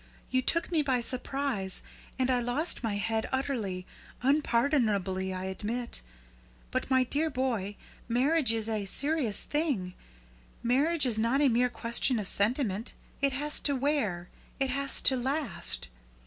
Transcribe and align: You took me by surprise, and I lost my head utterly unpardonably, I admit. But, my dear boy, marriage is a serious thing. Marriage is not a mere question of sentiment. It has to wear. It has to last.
You 0.31 0.41
took 0.41 0.71
me 0.71 0.81
by 0.81 0.99
surprise, 1.01 1.83
and 2.17 2.31
I 2.31 2.39
lost 2.39 2.81
my 2.81 2.95
head 2.95 3.29
utterly 3.31 3.85
unpardonably, 4.23 5.31
I 5.31 5.43
admit. 5.43 6.01
But, 6.71 6.89
my 6.89 7.03
dear 7.03 7.29
boy, 7.29 7.75
marriage 8.07 8.51
is 8.51 8.67
a 8.67 8.85
serious 8.87 9.43
thing. 9.43 9.93
Marriage 10.63 11.05
is 11.05 11.19
not 11.19 11.39
a 11.39 11.49
mere 11.49 11.69
question 11.69 12.17
of 12.17 12.27
sentiment. 12.27 12.93
It 13.21 13.33
has 13.33 13.59
to 13.59 13.75
wear. 13.75 14.27
It 14.59 14.71
has 14.71 15.01
to 15.01 15.15
last. 15.15 15.87